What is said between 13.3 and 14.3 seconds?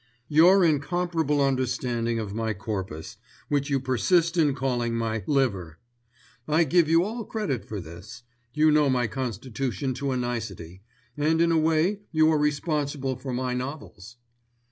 my novels."